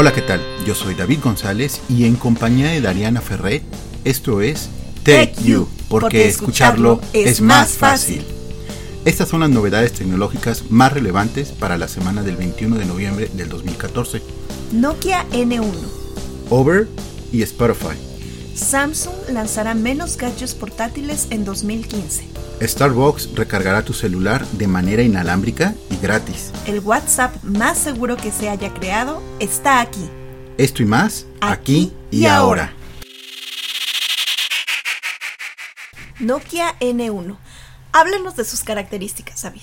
[0.00, 0.40] Hola, ¿qué tal?
[0.64, 3.62] Yo soy David González y en compañía de Dariana Ferret,
[4.06, 4.70] esto es
[5.02, 8.24] Tech You, porque, escucharlo es más fácil.
[9.04, 13.50] Estas son las novedades tecnológicas más relevantes para la semana del 21 de noviembre del
[13.50, 14.22] 2014.
[14.72, 15.70] Nokia N1.
[16.48, 16.88] Over
[17.30, 17.98] y Spotify.
[18.54, 22.24] Samsung lanzará menos gadgets portátiles en 2015.
[22.60, 26.52] Starbucks recargará tu celular de manera inalámbrica y gratis.
[26.66, 30.10] El WhatsApp más seguro que se haya creado está aquí.
[30.58, 32.74] Esto y más, aquí, y, ahora.
[36.18, 37.38] Nokia N1.
[37.92, 39.62] Háblenos de sus características, David.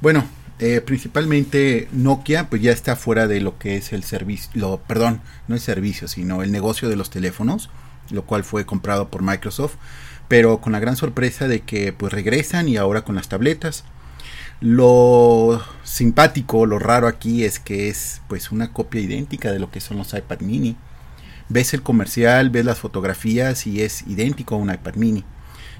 [0.00, 0.24] Bueno,
[0.60, 5.56] eh, principalmente Nokia pues ya está fuera de lo que es el servicio, perdón, no
[5.56, 7.70] el servicio, sino el negocio de los teléfonos,
[8.10, 9.74] lo cual fue comprado por Microsoft
[10.28, 13.84] pero con la gran sorpresa de que pues regresan y ahora con las tabletas.
[14.60, 19.80] Lo simpático, lo raro aquí es que es pues una copia idéntica de lo que
[19.80, 20.76] son los iPad mini.
[21.48, 25.24] Ves el comercial, ves las fotografías y es idéntico a un iPad mini.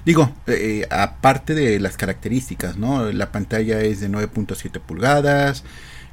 [0.05, 3.11] Digo, eh, aparte de las características, ¿no?
[3.11, 5.63] La pantalla es de 9.7 pulgadas,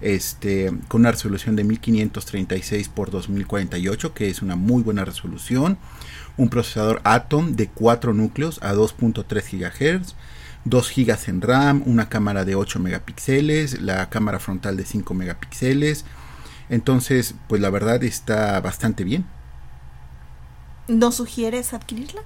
[0.03, 5.78] este, con una resolución de 1536 x 2048, que es una muy buena resolución
[6.36, 10.14] un procesador Atom de 4 núcleos a 2.3 GHz,
[10.64, 16.05] 2 GB en RAM, una cámara de 8 megapíxeles, la cámara frontal de 5 megapíxeles.
[16.69, 19.27] Entonces, pues la verdad está bastante bien.
[20.89, 22.23] ¿No sugieres adquirirla?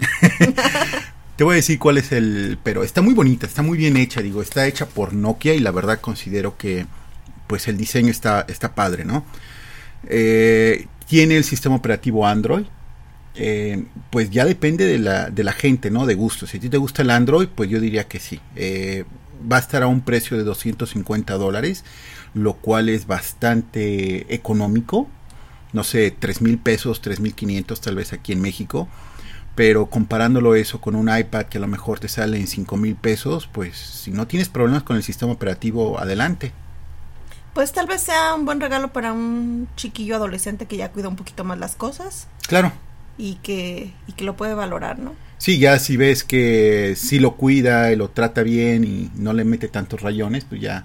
[1.38, 2.58] Te voy a decir cuál es el...
[2.64, 5.70] Pero está muy bonita, está muy bien hecha, digo, está hecha por Nokia y la
[5.70, 6.84] verdad considero que
[7.46, 9.24] pues el diseño está, está padre, ¿no?
[10.08, 12.64] Eh, tiene el sistema operativo Android,
[13.36, 16.06] eh, pues ya depende de la, de la gente, ¿no?
[16.06, 16.48] De gusto.
[16.48, 18.40] Si a ti te gusta el Android, pues yo diría que sí.
[18.56, 19.04] Eh,
[19.40, 21.84] va a estar a un precio de 250 dólares,
[22.34, 25.08] lo cual es bastante económico.
[25.72, 28.88] No sé, 3 mil pesos, 3 mil 500 tal vez aquí en México.
[29.58, 32.94] Pero comparándolo eso con un iPad que a lo mejor te sale en 5 mil
[32.94, 36.52] pesos, pues si no tienes problemas con el sistema operativo, adelante.
[37.54, 41.16] Pues tal vez sea un buen regalo para un chiquillo adolescente que ya cuida un
[41.16, 42.28] poquito más las cosas.
[42.46, 42.70] Claro,
[43.18, 45.16] y que, y que lo puede valorar, ¿no?
[45.38, 49.42] Sí, ya si ves que sí lo cuida y lo trata bien y no le
[49.42, 50.84] mete tantos rayones, pues ya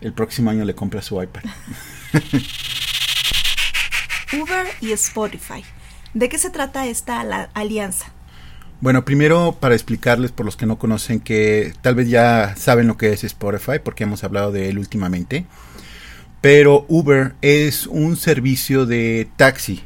[0.00, 1.44] el próximo año le compra su iPad.
[4.32, 5.62] Uber y Spotify.
[6.14, 7.20] ¿De qué se trata esta
[7.54, 8.12] alianza?
[8.80, 12.96] Bueno, primero para explicarles por los que no conocen que tal vez ya saben lo
[12.96, 15.44] que es Spotify porque hemos hablado de él últimamente.
[16.40, 19.84] Pero Uber es un servicio de taxi,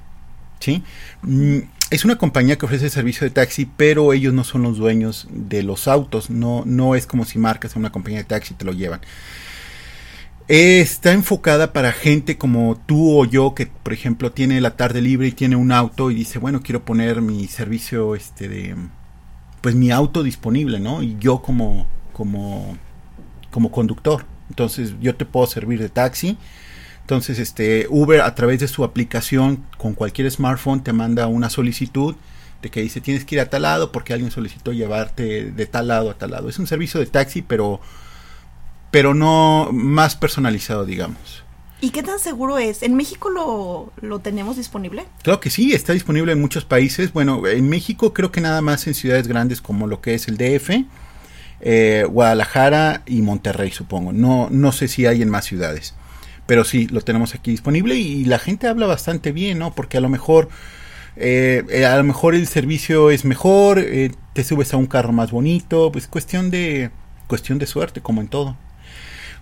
[0.61, 0.85] ¿sí?
[1.23, 1.59] Mm,
[1.91, 5.65] es una compañía que ofrece servicio de taxi, pero ellos no son los dueños de
[5.65, 6.31] los autos.
[6.31, 9.01] No, no es como si marcas a una compañía de taxi y te lo llevan.
[10.47, 15.29] Está enfocada para gente como tú o yo que, por ejemplo, tiene la tarde libre
[15.29, 18.77] y tiene un auto y dice, bueno, quiero poner mi servicio, este, de,
[19.63, 21.03] pues mi auto disponible, ¿no?
[21.03, 22.77] Y yo como, como,
[23.51, 24.27] como conductor.
[24.51, 26.37] Entonces yo te puedo servir de taxi
[27.05, 32.17] entonces, este Uber a través de su aplicación con cualquier smartphone te manda una solicitud
[32.63, 35.89] de que dice tienes que ir a tal lado porque alguien solicitó llevarte de tal
[35.89, 36.49] lado a tal lado.
[36.49, 37.83] Es un servicio de taxi, pero
[38.95, 41.43] pero no más personalizado, digamos.
[41.81, 42.85] ¿Y qué tan seguro es?
[42.85, 45.05] ¿En México lo, lo, tenemos disponible?
[45.25, 47.13] Claro que sí, está disponible en muchos países.
[47.13, 50.37] Bueno, en México creo que nada más en ciudades grandes como lo que es el
[50.37, 50.85] DF,
[51.61, 54.13] eh, Guadalajara y Monterrey, supongo.
[54.13, 55.97] No, no sé si hay en más ciudades.
[56.47, 59.75] Pero sí, lo tenemos aquí disponible y la gente habla bastante bien, ¿no?
[59.75, 60.49] Porque a lo mejor...
[61.17, 65.13] Eh, eh, a lo mejor el servicio es mejor, eh, te subes a un carro
[65.13, 66.91] más bonito, pues cuestión de
[67.27, 68.57] cuestión de suerte como en todo.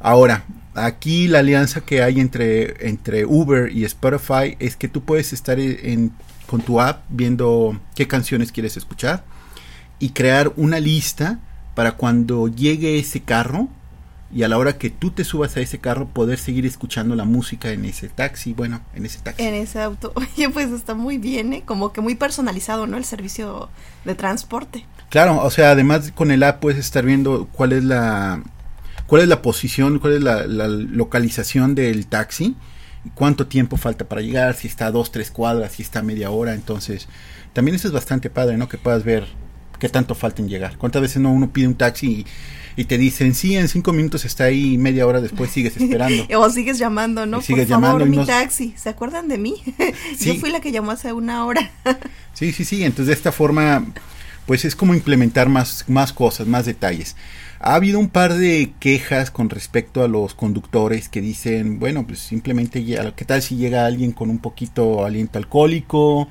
[0.02, 0.44] Ahora,
[0.74, 5.60] aquí la alianza que hay entre, entre Uber y Spotify es que tú puedes estar
[5.60, 6.12] en,
[6.46, 9.24] con tu app viendo qué canciones quieres escuchar
[10.00, 11.38] y crear una lista
[11.74, 13.68] para cuando llegue ese carro
[14.34, 17.24] y a la hora que tú te subas a ese carro poder seguir escuchando la
[17.24, 19.42] música en ese taxi, bueno, en ese taxi.
[19.42, 20.12] En ese auto.
[20.16, 21.62] Oye, pues está muy bien, ¿eh?
[21.64, 22.96] Como que muy personalizado, ¿no?
[22.96, 23.68] El servicio
[24.04, 24.86] de transporte.
[25.10, 28.42] Claro, o sea, además con el app puedes estar viendo cuál es la
[29.06, 32.56] cuál es la posición, cuál es la, localización del taxi,
[33.14, 36.30] cuánto tiempo falta para llegar, si está a dos, tres cuadras, si está a media
[36.30, 37.08] hora, entonces
[37.52, 38.68] también eso es bastante padre, ¿no?
[38.68, 39.26] Que puedas ver
[39.78, 40.78] qué tanto falta en llegar.
[40.78, 42.26] ¿Cuántas veces no uno pide un taxi y
[42.76, 46.26] y te dicen, sí, en cinco minutos está ahí y media hora después sigues esperando.
[46.36, 47.42] o sigues llamando, ¿no?
[47.42, 48.74] sigues Por favor, mi taxi.
[48.76, 49.62] ¿Se acuerdan de mí?
[50.20, 51.70] Yo fui la que llamó hace una hora.
[52.32, 52.84] sí, sí, sí.
[52.84, 53.84] Entonces de esta forma,
[54.46, 57.14] pues es como implementar más, más cosas, más detalles.
[57.64, 62.18] Ha habido un par de quejas con respecto a los conductores que dicen, bueno, pues
[62.18, 66.28] simplemente, ¿qué tal si llega alguien con un poquito aliento alcohólico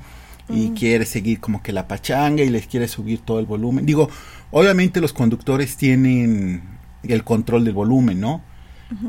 [0.50, 0.74] y mm.
[0.74, 3.86] quiere seguir como que la pachanga y les quiere subir todo el volumen?
[3.86, 4.10] Digo,
[4.50, 6.62] obviamente los conductores tienen
[7.02, 8.42] el control del volumen, ¿no?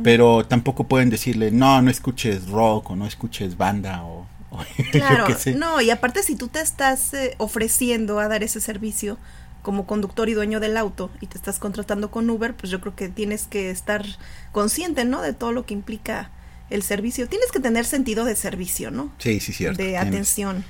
[0.01, 4.25] Pero tampoco pueden decirle, no, no escuches rock o no escuches banda o...
[4.91, 5.25] claro,
[5.57, 9.17] no, y aparte si tú te estás eh, ofreciendo a dar ese servicio,
[9.63, 12.95] como conductor y dueño del auto y te estás contratando con Uber, pues yo creo
[12.95, 14.05] que tienes que estar
[14.51, 15.23] consciente, ¿no?
[15.23, 16.29] De todo lo que implica
[16.69, 17.27] el servicio.
[17.27, 19.11] Tienes que tener sentido de servicio, ¿no?
[19.17, 19.81] Sí, sí, cierto.
[19.81, 20.63] De atención.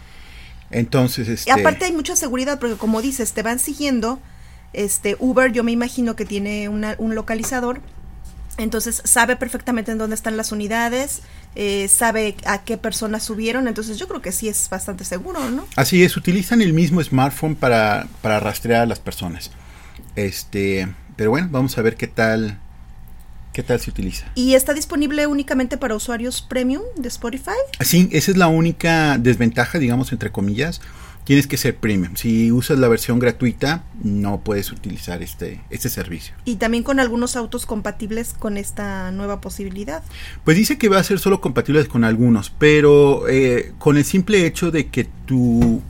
[0.72, 1.50] Entonces, este...
[1.50, 4.20] Y aparte hay mucha seguridad porque como dices, te van siguiendo.
[4.72, 7.82] Este Uber, yo me imagino que tiene un localizador
[8.58, 11.22] entonces sabe perfectamente en dónde están las unidades,
[11.56, 15.66] eh, sabe a qué personas subieron, entonces yo creo que sí es bastante seguro, ¿no?
[15.76, 19.52] Así es, utilizan el mismo smartphone para, para rastrear a las personas.
[20.16, 22.60] Este, pero bueno, vamos a ver qué tal,
[23.54, 24.26] qué tal se utiliza.
[24.36, 27.52] ¿Y está disponible únicamente para usuarios premium de Spotify?
[27.82, 30.82] Sí, esa es la única desventaja, digamos, entre comillas
[31.24, 32.16] tienes que ser premium.
[32.16, 36.36] Si usas la versión gratuita, no puedes utilizar este, este servicio.
[36.46, 40.04] Y también con algunos autos compatibles con esta nueva posibilidad.
[40.44, 44.46] Pues dice que va a ser solo compatibles con algunos, pero eh, con el simple
[44.46, 45.82] hecho de que tu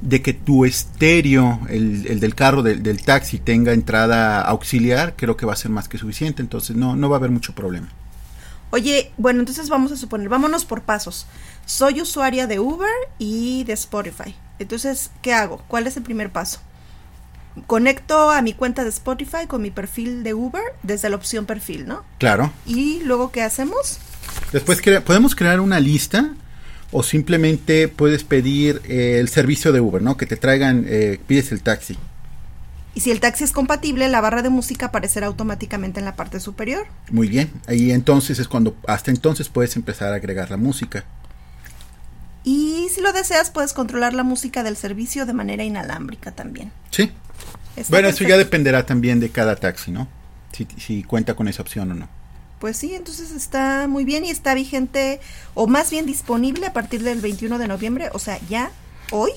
[0.00, 5.46] de que tu estéreo, el, del carro, del, del, taxi, tenga entrada auxiliar, creo que
[5.46, 7.88] va a ser más que suficiente, entonces no, no va a haber mucho problema.
[8.70, 11.26] Oye, bueno, entonces vamos a suponer, vámonos por pasos.
[11.64, 14.34] Soy usuaria de Uber y de Spotify.
[14.58, 15.62] Entonces, ¿qué hago?
[15.68, 16.60] ¿Cuál es el primer paso?
[17.66, 21.86] Conecto a mi cuenta de Spotify con mi perfil de Uber desde la opción perfil,
[21.86, 22.04] ¿no?
[22.18, 22.52] Claro.
[22.66, 23.98] ¿Y luego qué hacemos?
[24.52, 26.34] Después podemos crear una lista
[26.90, 30.16] o simplemente puedes pedir eh, el servicio de Uber, ¿no?
[30.16, 31.96] Que te traigan, eh, pides el taxi.
[32.94, 36.38] Y si el taxi es compatible, la barra de música aparecerá automáticamente en la parte
[36.38, 36.86] superior.
[37.10, 37.50] Muy bien.
[37.66, 41.04] Ahí entonces es cuando, hasta entonces puedes empezar a agregar la música.
[42.44, 46.72] Y si lo deseas, puedes controlar la música del servicio de manera inalámbrica también.
[46.90, 47.10] Sí.
[47.88, 50.08] bueno, eso ya dependerá también de cada taxi, ¿no?
[50.52, 52.08] Si, si cuenta con esa opción o no.
[52.60, 55.20] Pues sí, entonces está muy bien y está vigente,
[55.54, 58.70] o más bien disponible a partir del 21 de noviembre, o sea, ya
[59.10, 59.32] hoy.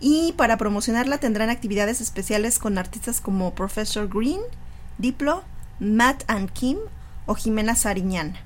[0.00, 4.40] Y para promocionarla tendrán actividades especiales con artistas como Professor Green,
[4.98, 5.44] Diplo,
[5.78, 6.78] Matt and Kim
[7.26, 8.36] o Jimena Sariñán.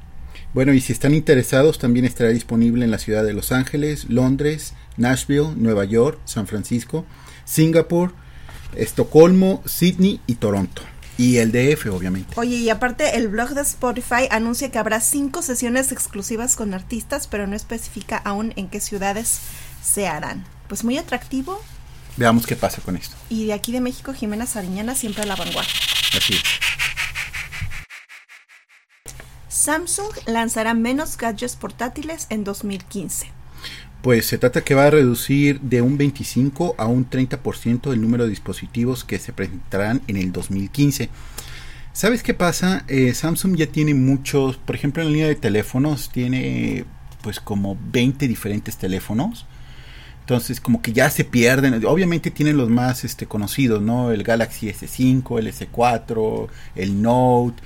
[0.55, 4.75] Bueno, y si están interesados, también estará disponible en la ciudad de Los Ángeles, Londres,
[4.97, 7.05] Nashville, Nueva York, San Francisco,
[7.45, 8.15] Singapur,
[8.77, 10.83] Estocolmo, Sydney y Toronto.
[11.19, 12.35] Y el DF, obviamente.
[12.37, 17.27] Oye, y aparte el blog de Spotify anuncia que habrá cinco sesiones exclusivas con artistas,
[17.27, 19.41] pero no especifica aún en qué ciudades
[19.83, 20.45] se harán.
[20.69, 21.61] Pues muy atractivo.
[22.17, 23.17] Veamos qué pasa con esto.
[23.29, 25.75] Y de aquí de México, Jimena Sariñana siempre a la vanguardia.
[26.17, 26.43] Así es.
[29.65, 33.29] Samsung lanzará menos gadgets portátiles en 2015.
[34.03, 38.25] Pues se trata que va a reducir de un 25 a un 30% el número
[38.25, 41.09] de dispositivos que se presentarán en el 2015.
[41.95, 42.85] ¿Sabes qué pasa?
[42.89, 46.85] Eh, Samsung ya tiene muchos, por ejemplo en la línea de teléfonos tiene
[47.23, 49.47] pues como 20 diferentes teléfonos.
[50.21, 51.83] Entonces como que ya se pierden.
[51.87, 54.11] Obviamente tienen los más este, conocidos, ¿no?
[54.11, 57.63] El Galaxy S5, el S4, el Note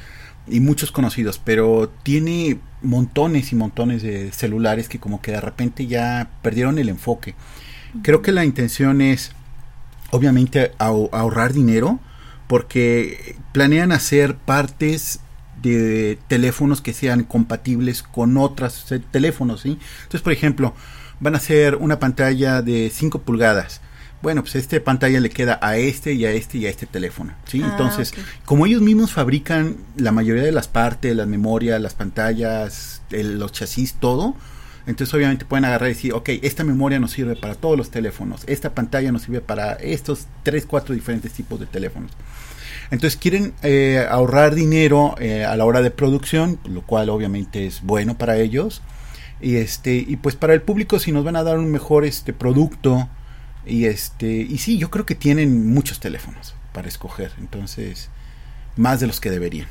[0.51, 5.87] y muchos conocidos, pero tiene montones y montones de celulares que como que de repente
[5.87, 7.35] ya perdieron el enfoque.
[8.03, 9.33] Creo que la intención es
[10.11, 12.01] obviamente ahorrar dinero
[12.47, 15.21] porque planean hacer partes
[15.61, 19.79] de teléfonos que sean compatibles con otros teléfonos, ¿sí?
[20.03, 20.75] Entonces, por ejemplo,
[21.21, 23.81] van a hacer una pantalla de 5 pulgadas
[24.21, 27.35] bueno, pues este pantalla le queda a este y a este y a este teléfono,
[27.47, 27.63] ¿sí?
[27.63, 28.13] Ah, Entonces,
[28.45, 33.95] como ellos mismos fabrican la mayoría de las partes, las memorias, las pantallas, los chasis,
[33.95, 34.35] todo,
[34.87, 38.43] entonces obviamente pueden agarrar y decir, ok, esta memoria nos sirve para todos los teléfonos,
[38.47, 42.11] esta pantalla nos sirve para estos tres, cuatro diferentes tipos de teléfonos.
[42.91, 47.83] Entonces quieren eh, ahorrar dinero eh, a la hora de producción, lo cual obviamente es
[47.83, 48.83] bueno para ellos.
[49.41, 52.33] Y este, y pues para el público, si nos van a dar un mejor este
[52.33, 53.09] producto,
[53.69, 58.09] y este, y sí, yo creo que tienen muchos teléfonos para escoger, entonces
[58.77, 59.69] más de los que deberían.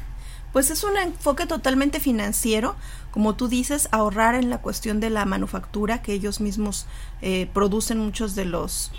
[0.54, 2.75] Pues es un enfoque totalmente financiero,
[3.12, 6.88] como tú dices, ahorrar en la cuestión de la manufactura, que ellos mismos
[7.22, 8.92] eh, producen muchos de los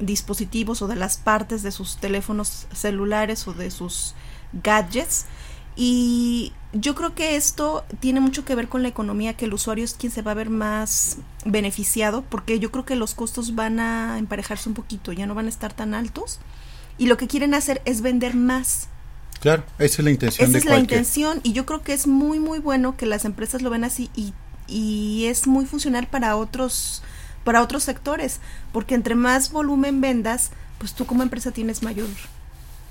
[0.00, 4.14] dispositivos o de las partes de sus teléfonos celulares o de sus
[4.52, 5.26] gadgets.
[5.74, 9.84] Y yo creo que esto tiene mucho que ver con la economía, que el usuario
[9.84, 13.80] es quien se va a ver más beneficiado, porque yo creo que los costos van
[13.80, 16.38] a emparejarse un poquito, ya no van a estar tan altos,
[16.98, 18.88] y lo que quieren hacer es vender más.
[19.40, 20.48] Claro, esa es la intención.
[20.48, 23.62] Esa es la intención, y yo creo que es muy, muy bueno que las empresas
[23.62, 24.32] lo ven así, y,
[24.66, 27.02] y es muy funcional para otros,
[27.44, 28.40] para otros sectores,
[28.72, 32.08] porque entre más volumen vendas, pues tú como empresa tienes mayor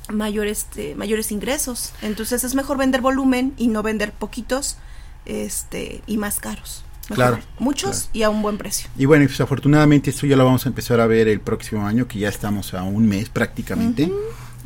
[0.09, 1.93] mayor este, mayores ingresos.
[2.01, 4.77] Entonces es mejor vender volumen y no vender poquitos
[5.25, 6.83] este, y más caros.
[7.07, 7.39] claro.
[7.59, 8.89] Muchos y a un buen precio.
[8.97, 12.07] Y bueno, pues afortunadamente esto ya lo vamos a empezar a ver el próximo año,
[12.07, 14.11] que ya estamos a un mes prácticamente.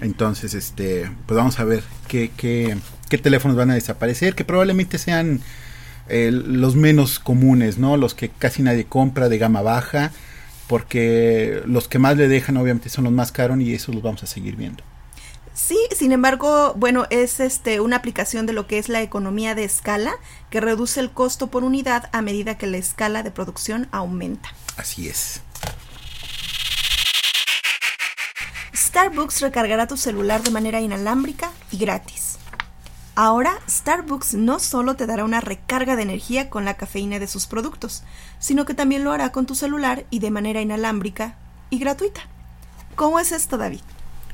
[0.02, 2.78] Entonces, este, pues vamos a ver qué, qué,
[3.10, 5.42] qué teléfonos van a desaparecer, que probablemente sean
[6.08, 7.98] eh, los menos comunes, ¿no?
[7.98, 10.12] Los que casi nadie compra de gama baja,
[10.68, 14.24] porque los que más le dejan obviamente son los más caros y esos los vamos
[14.24, 14.84] a seguir viendo.
[15.54, 19.66] Sí, sin embargo, bueno, es este una aplicación de lo que es la economía de
[19.66, 20.14] escala
[20.50, 24.50] que reduce el costo por unidad a medida que la escala de producción aumenta.
[24.78, 25.42] Así es.
[28.74, 32.40] Starbucks recargará tu celular de manera inalámbrica y gratis.
[33.16, 37.48] Ahora, Starbucks no solo te dará una recarga de energía con la cafeína de sus
[37.48, 38.04] productos,
[38.40, 41.36] sino que también lo hará con tu celular y de manera inalámbrica
[41.70, 42.22] y gratuita.
[42.96, 43.82] ¿Cómo es esto, David?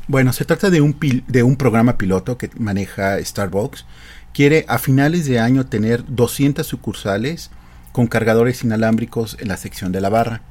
[0.08, 0.96] Bueno, se trata de un,
[1.28, 3.86] de un programa piloto que maneja Starbucks.
[4.34, 7.50] Quiere a finales de año tener 200 sucursales
[7.92, 10.42] con cargadores inalámbricos en la sección de la barra.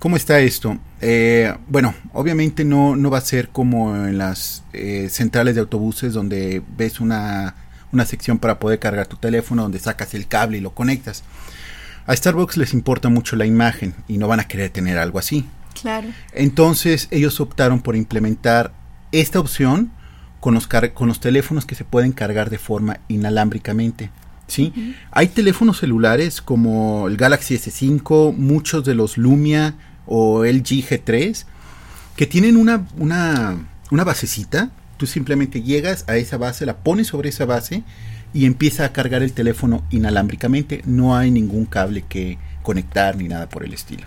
[0.00, 0.78] ¿Cómo está esto?
[1.00, 6.12] Eh, bueno, obviamente no, no va a ser como en las eh, centrales de autobuses
[6.12, 7.54] donde ves una,
[7.92, 11.22] una sección para poder cargar tu teléfono, donde sacas el cable y lo conectas.
[12.06, 15.46] A Starbucks les importa mucho la imagen y no van a querer tener algo así.
[15.80, 16.08] Claro.
[16.32, 18.72] Entonces ellos optaron por implementar
[19.12, 19.92] esta opción
[20.40, 24.10] con los, con los teléfonos que se pueden cargar de forma inalámbricamente.
[24.46, 24.94] ¿sí?
[25.10, 29.74] Hay teléfonos celulares como el Galaxy S5, muchos de los Lumia
[30.06, 31.44] o el G3,
[32.16, 33.56] que tienen una, una,
[33.90, 34.70] una basecita.
[34.96, 37.82] Tú simplemente llegas a esa base, la pones sobre esa base
[38.32, 40.82] y empieza a cargar el teléfono inalámbricamente.
[40.86, 44.06] No hay ningún cable que conectar ni nada por el estilo.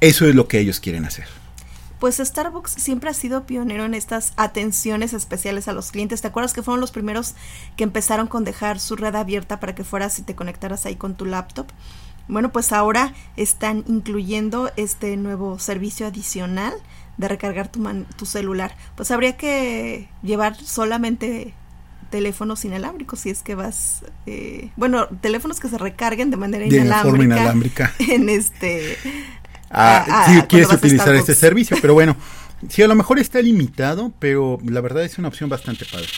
[0.00, 1.26] Eso es lo que ellos quieren hacer.
[1.98, 6.22] Pues Starbucks siempre ha sido pionero en estas atenciones especiales a los clientes.
[6.22, 7.34] ¿Te acuerdas que fueron los primeros
[7.76, 11.14] que empezaron con dejar su red abierta para que fueras y te conectaras ahí con
[11.14, 11.66] tu laptop?
[12.26, 16.72] Bueno, pues ahora están incluyendo este nuevo servicio adicional
[17.18, 17.82] de recargar tu,
[18.16, 18.74] tu celular.
[18.94, 21.52] Pues habría que llevar solamente
[22.10, 26.76] teléfonos inalámbricos si es que vas eh, bueno teléfonos que se recarguen de manera de
[26.76, 28.96] inalámbrica, forma inalámbrica en este
[29.70, 31.76] Ah, si quieres utilizar este servicio.
[31.80, 32.16] Pero bueno,
[32.68, 36.08] sí, a lo mejor está limitado, pero la verdad es una opción bastante padre.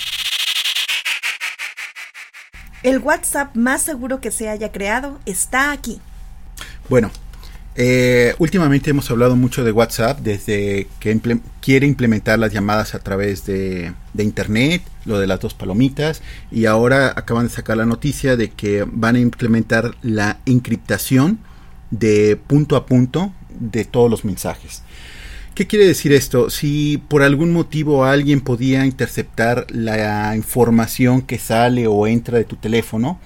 [2.82, 6.00] El WhatsApp más seguro que se haya creado está aquí.
[6.88, 7.12] Bueno,
[7.76, 11.18] eh, últimamente hemos hablado mucho de WhatsApp desde que
[11.61, 16.66] quiere implementar las llamadas a través de, de, Internet, lo de las dos palomitas, y
[16.66, 21.38] ahora acaban de sacar la noticia de que van a implementar la encriptación
[21.92, 23.32] de punto a punto
[23.71, 24.83] de todos los mensajes.
[25.54, 26.49] ¿Qué quiere decir esto?
[26.49, 32.57] Si por algún motivo alguien podía interceptar la información que sale o entra de tu
[32.57, 33.21] teléfono,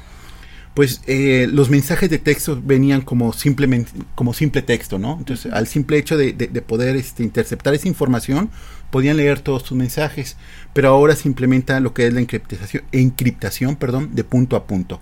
[0.74, 5.16] pues eh, los mensajes de texto venían como simplemente como simple texto, ¿no?
[5.18, 6.34] Entonces, al simple hecho de,
[6.66, 8.50] poder este, interceptar esa información,
[8.90, 10.36] podían leer todos tus mensajes.
[10.74, 15.00] Pero ahora se implementa lo que es la encriptación, encriptación perdón, de punto a punto.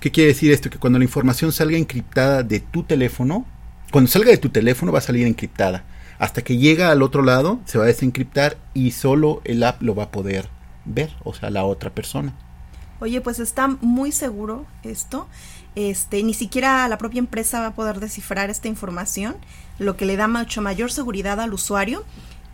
[0.00, 0.70] ¿Qué quiere decir esto?
[0.70, 3.44] Que cuando la información salga encriptada de tu teléfono,
[3.90, 5.84] cuando salga de tu teléfono va a salir encriptada.
[6.18, 9.94] Hasta que llega al otro lado, se va a desencriptar y solo el app lo
[9.94, 10.48] va a poder
[10.84, 12.34] ver, o sea, la otra persona.
[13.00, 15.28] Oye, pues está muy seguro esto.
[15.76, 19.36] Este, ni siquiera la propia empresa va a poder descifrar esta información,
[19.78, 22.04] lo que le da mucho mayor seguridad al usuario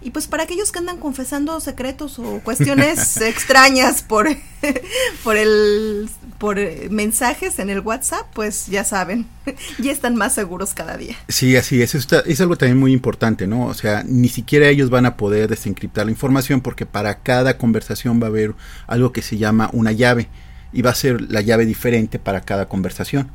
[0.04, 4.28] y pues para aquellos que andan confesando secretos o cuestiones extrañas por,
[5.24, 6.58] por el por
[6.90, 9.26] mensajes en el WhatsApp, pues ya saben,
[9.78, 11.16] ya están más seguros cada día.
[11.28, 11.94] Sí, así es.
[11.94, 13.66] Eso es algo también muy importante, ¿no?
[13.66, 18.20] O sea, ni siquiera ellos van a poder desencriptar la información porque para cada conversación
[18.20, 18.54] va a haber
[18.86, 20.28] algo que se llama una llave
[20.72, 23.30] y va a ser la llave diferente para cada conversación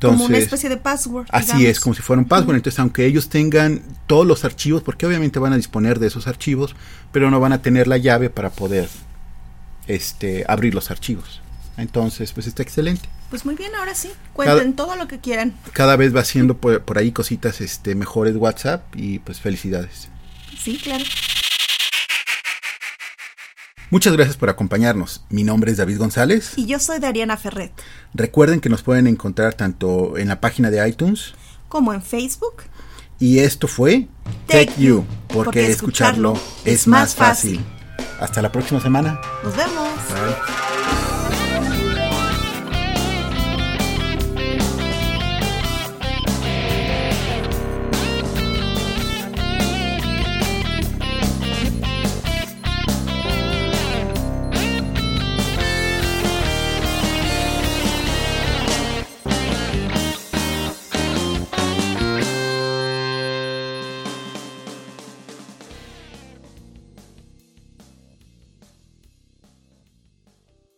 [0.00, 1.26] como una especie de password.
[1.30, 2.56] Así es, como si fuera un password.
[2.56, 6.76] Entonces, aunque ellos tengan todos los archivos, porque obviamente van a disponer de esos archivos,
[7.12, 8.88] pero no van a tener la llave para poder
[9.86, 11.40] este, abrir los archivos.
[11.78, 13.08] Entonces, pues está excelente.
[13.30, 15.56] Pues muy bien, ahora sí, cuenten todo lo que quieran.
[15.72, 20.08] Cada vez va haciendo por, por, ahí cositas este, mejores WhatsApp y pues felicidades.
[20.60, 21.04] Sí, claro.
[23.90, 25.24] Muchas gracias por acompañarnos.
[25.30, 26.52] Mi nombre es David González.
[26.56, 27.72] Y yo soy Dariana Ferret.
[28.12, 31.34] Recuerden que nos pueden encontrar tanto en la página de iTunes
[31.68, 32.64] como en Facebook.
[33.20, 34.08] Y esto fue
[34.46, 37.64] Tech You, porque, porque escucharlo escucharlo es más más fácil.
[38.20, 39.20] Hasta la próxima semana.
[39.44, 39.88] Nos vemos.
[40.08, 40.67] Bye.